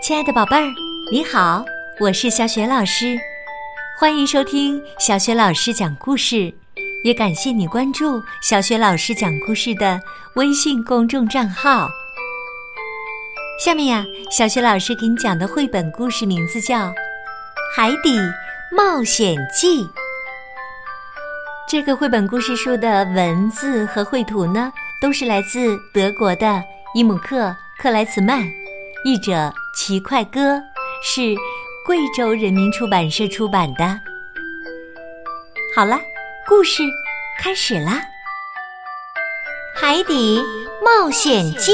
[0.00, 0.72] 亲爱的宝贝儿，
[1.10, 1.64] 你好，
[1.98, 3.18] 我是小雪老师，
[3.98, 6.54] 欢迎收听小雪老师讲故事，
[7.02, 10.00] 也感谢你关注小雪老师讲故事的
[10.36, 11.88] 微信公众账号。
[13.62, 16.76] 下面呀，小雪老师给你讲的绘本故事名字叫
[17.74, 18.16] 《海底
[18.70, 19.82] 冒险记》。
[21.68, 24.72] 这个绘本故事书的文字和绘图呢，
[25.02, 26.62] 都是来自德国的
[26.94, 27.48] 伊姆克·
[27.82, 28.48] 克莱茨曼。
[29.04, 30.60] 译者奇快歌
[31.04, 31.36] 是
[31.86, 34.00] 贵州人民出版社出版的。
[35.72, 35.96] 好了，
[36.48, 36.82] 故事
[37.38, 37.92] 开始啦，
[39.80, 40.42] 《海底
[40.84, 41.70] 冒险记》。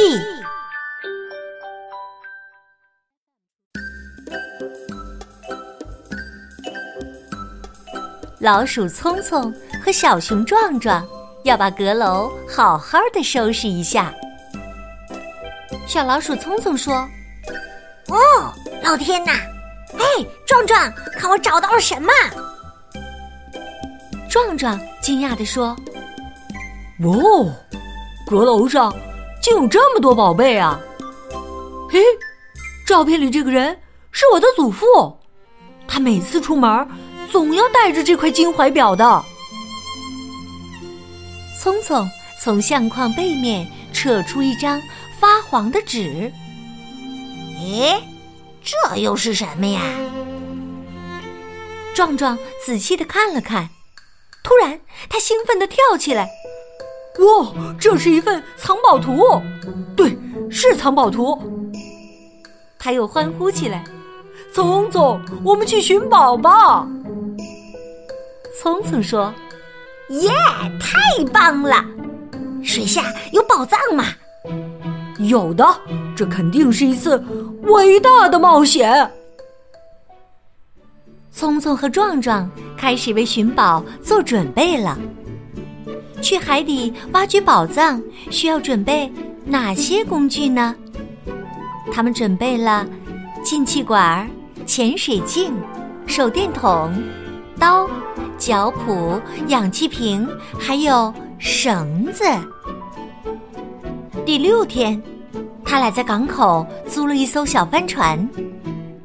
[8.39, 9.51] 老鼠聪聪
[9.83, 11.03] 和小熊壮壮
[11.45, 14.13] 要把阁楼好好的收拾一下。
[15.87, 17.09] 小老鼠聪聪说。
[18.09, 19.33] 哦，老天呐！
[19.99, 20.05] 哎，
[20.47, 22.13] 壮壮，看我找到了什么？
[24.29, 25.77] 壮壮惊讶地说
[27.03, 27.53] ：“哦，
[28.27, 28.95] 阁楼上
[29.41, 30.79] 竟有这么多宝贝啊！
[31.91, 32.01] 嘿，
[32.87, 33.79] 照片里这个人
[34.11, 34.85] 是我的祖父，
[35.87, 36.89] 他每次出门
[37.31, 39.25] 总要带着这块金怀表的。”
[41.61, 42.07] 聪聪
[42.43, 44.83] 从相框背面扯出一张
[45.19, 46.31] 发黄的纸。
[47.57, 48.01] 咦，
[48.63, 49.81] 这又是什么呀？
[51.95, 53.69] 壮壮仔细的看了看，
[54.43, 56.29] 突然他兴奋的跳起来
[57.21, 59.41] ：“哇，这是一份藏宝图！
[59.97, 60.19] 对，
[60.51, 61.41] 是藏宝图！”
[62.79, 63.85] 他又欢呼起来
[64.53, 66.87] ：“聪聪，我们去寻宝吧！”
[68.61, 69.33] 聪聪说
[70.11, 70.31] ：“耶，
[70.81, 71.85] 太棒了！
[72.63, 74.05] 水下有宝藏吗？”
[75.21, 75.65] 有的，
[76.17, 77.23] 这肯定是一次
[77.67, 79.11] 伟大的冒险。
[81.31, 84.99] 聪聪和壮壮开始为寻宝做准备了。
[86.23, 89.13] 去海底挖掘宝藏需要准备
[89.45, 90.75] 哪些工具呢？
[91.93, 92.87] 他们准备了
[93.43, 94.29] 进气管、
[94.65, 95.55] 潜水镜、
[96.07, 96.93] 手电筒、
[97.59, 97.89] 刀、
[98.39, 100.27] 脚蹼、氧气瓶，
[100.59, 102.25] 还有绳子。
[104.25, 105.03] 第六天，
[105.75, 108.31] 他俩在港口租了一艘小帆船，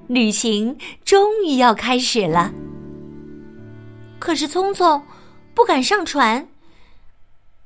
[0.06, 2.52] 旅行终于要开始了。
[4.20, 5.04] 可是聪聪
[5.56, 6.48] 不敢上船。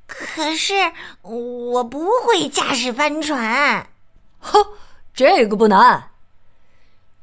[0.08, 0.74] 可是
[1.22, 3.86] 我不会驾驶帆船。
[4.40, 4.66] 哼，
[5.14, 6.12] 这个不难。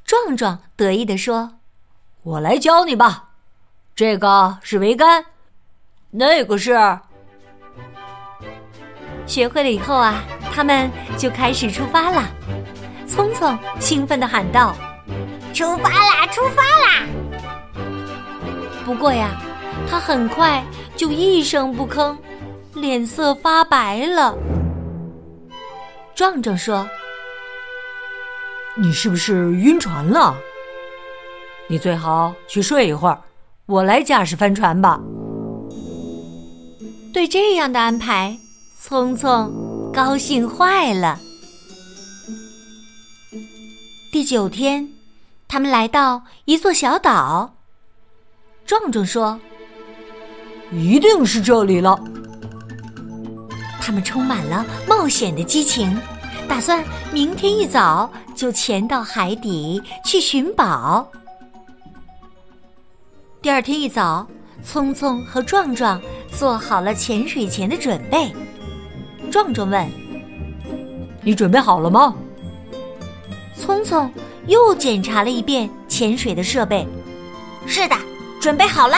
[0.05, 1.61] 壮壮得意地说
[2.25, 3.31] ：“我来教你吧。
[3.97, 5.25] 这个是桅杆，
[6.11, 6.77] 那个是……”
[9.27, 10.23] 学会了以后啊，
[10.61, 12.29] 他们就开始出发了。
[13.09, 14.77] 聪聪兴奋地喊道
[15.55, 17.07] ：“出发啦，出发啦！”
[18.85, 19.41] 不过呀，
[19.91, 20.63] 他很快
[20.95, 22.15] 就一声不吭，
[22.75, 24.37] 脸色发白了。
[26.15, 26.87] 壮壮说
[28.77, 30.37] ：“你是不是晕船了？
[31.69, 33.19] 你最好去睡一会儿，
[33.65, 35.01] 我来驾驶帆船吧。”
[37.15, 38.37] 对这样的安排。
[38.83, 39.53] 聪聪
[39.93, 41.19] 高兴坏了。
[44.13, 44.89] 第九天，
[45.49, 47.57] 他们来到一座小岛。
[48.65, 49.39] 壮壮说
[50.73, 51.99] ：“一定是这里了。”
[53.83, 56.01] 他们充满了冒险的激情，
[56.49, 61.11] 打算明天一早就潜到海底去寻宝。
[63.43, 64.25] 第二天一早，
[64.65, 66.01] 聪聪和壮壮
[66.39, 68.33] 做好了潜水前的准备。
[69.31, 69.89] 壮壮问
[71.23, 72.15] ：“你准备好了吗？”
[73.55, 74.11] 聪聪
[74.47, 76.87] 又检查了一遍潜水的设备。
[77.67, 77.97] “是的，
[78.41, 78.97] 准备好了。”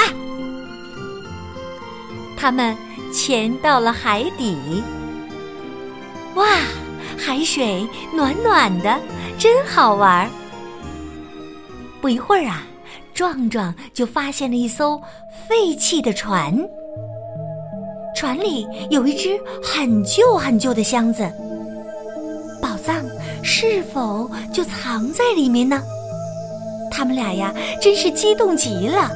[2.37, 2.77] 他们
[3.13, 4.83] 潜到了海底。
[6.35, 6.47] 哇，
[7.19, 8.99] 海水暖暖的，
[9.39, 10.29] 真好玩。
[12.01, 12.67] 不一会儿啊，
[13.15, 15.01] 壮壮就发现了一艘
[15.47, 16.57] 废弃的船。
[18.23, 21.29] 船里有一只很旧很旧的箱子，
[22.63, 23.05] 宝藏
[23.43, 25.83] 是否就藏在里面呢？
[26.89, 29.11] 他们俩呀，真是激动极了。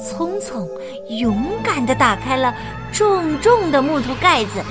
[0.00, 0.64] 聪聪
[1.08, 2.54] 勇敢的打开了
[2.92, 4.62] 重重的木头盖子，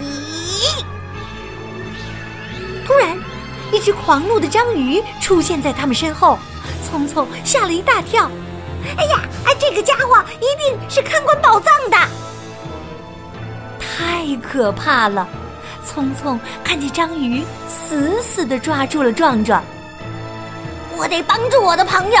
[0.00, 0.82] 咦！
[2.86, 3.14] 突然，
[3.74, 6.38] 一只狂怒的章鱼出现在他们身后，
[6.82, 8.30] 聪聪吓了一大跳。
[8.96, 11.96] 哎呀，哎，这个家伙一定是看管宝藏的，
[14.40, 15.28] 可怕了！
[15.84, 19.62] 聪聪看见章鱼死死的抓住了壮壮，
[20.98, 22.18] 我得帮助我的朋友。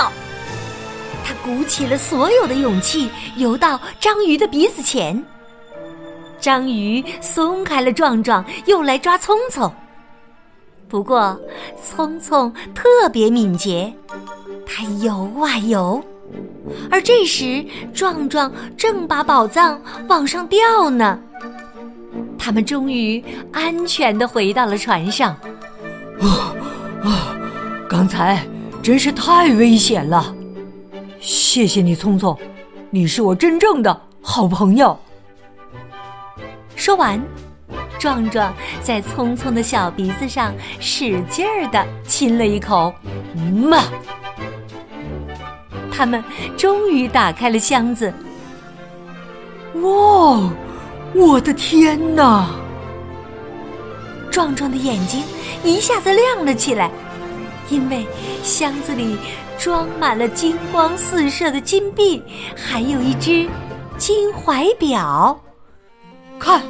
[1.24, 5.20] 他鼓起了所有的勇气，游到章鱼的鼻子前。
[6.38, 9.72] 章鱼松开了壮壮，又来抓聪聪。
[10.88, 11.36] 不过，
[11.82, 13.92] 聪聪特别敏捷，
[14.64, 16.00] 他游啊游，
[16.88, 21.18] 而这时壮壮正把宝藏往上吊呢。
[22.46, 23.20] 他们终于
[23.52, 25.32] 安全的回到了船上。
[26.20, 26.54] 啊
[27.02, 27.36] 啊！
[27.88, 28.40] 刚才
[28.80, 30.32] 真是太危险了，
[31.18, 32.38] 谢谢你，聪聪，
[32.88, 34.96] 你是我真正的好朋友。
[36.76, 37.20] 说完。
[37.98, 42.94] 壮壮在聪聪的小鼻子上使劲儿的亲了一口，
[43.34, 43.82] 嘛！
[45.90, 46.22] 他们
[46.56, 48.12] 终于打开了箱子。
[49.82, 50.48] 哇，
[51.14, 52.48] 我的天哪！
[54.30, 55.22] 壮壮的眼睛
[55.64, 56.90] 一下子亮了起来，
[57.70, 58.06] 因为
[58.42, 59.16] 箱子里
[59.58, 62.22] 装满了金光四射的金币，
[62.54, 63.48] 还有一只
[63.96, 65.38] 金怀表。
[66.38, 66.62] 看。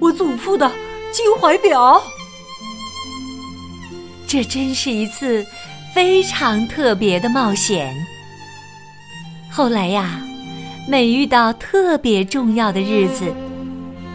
[0.00, 0.68] 我祖父的
[1.12, 2.02] 金怀表，
[4.26, 5.46] 这真是一次
[5.94, 7.94] 非常特别的冒险。
[9.48, 10.20] 后来呀，
[10.88, 13.32] 每遇到特别重要的日子，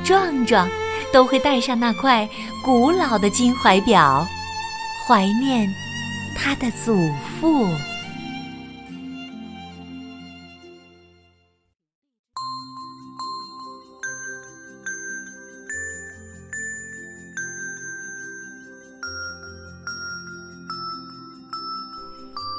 [0.07, 0.69] 壮壮
[1.11, 2.25] 都会带上那块
[2.63, 4.25] 古老的金怀表，
[5.05, 5.67] 怀念
[6.33, 7.11] 他的祖
[7.41, 7.67] 父。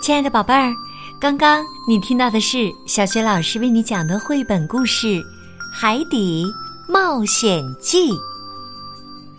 [0.02, 0.70] 亲爱的宝贝儿，
[1.18, 5.06] 刚刚你听到的是小学老师为你讲的绘本故事
[5.72, 6.44] 《海底
[6.90, 8.12] 冒险记》。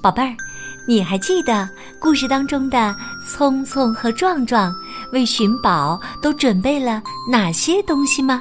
[0.01, 0.38] 宝贝儿，
[0.88, 1.68] 你还记得
[2.00, 2.96] 故事当中的
[3.28, 4.74] 聪聪和壮壮
[5.12, 8.40] 为寻宝都准备了哪些东西吗？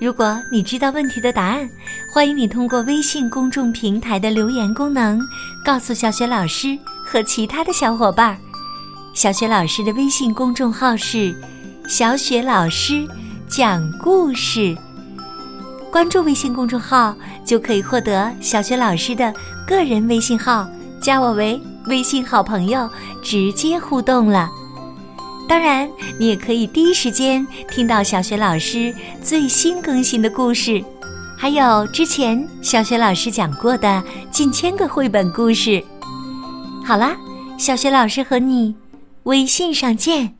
[0.00, 1.68] 如果你知道问题的答案，
[2.12, 5.20] 欢迎你通过微信公众平台的留言功能
[5.64, 8.38] 告诉小雪老师和其他的小伙伴。
[9.12, 11.34] 小雪老师的微信公众号是
[11.88, 13.06] “小雪老师
[13.48, 14.76] 讲故事”，
[15.94, 17.14] 关注微信公众号
[17.44, 19.32] 就可以获得小雪老师的
[19.64, 20.66] 个人微信号，
[21.00, 22.90] 加我为微信好朋友，
[23.22, 24.50] 直接互动了。
[25.48, 25.88] 当然，
[26.18, 28.92] 你也可以第一时间听到小雪老师
[29.22, 30.82] 最新更新的故事，
[31.38, 34.02] 还有之前小雪老师讲过的
[34.32, 35.80] 近千个绘本故事。
[36.84, 37.16] 好啦，
[37.56, 38.74] 小雪老师和你。
[39.22, 40.34] 微信上见。